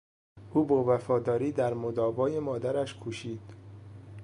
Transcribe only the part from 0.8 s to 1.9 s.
وفاداری در